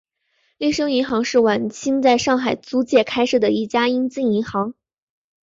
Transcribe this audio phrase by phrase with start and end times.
[0.57, 4.73] 利升银行是晚清在上海租界开设的一家英资银行。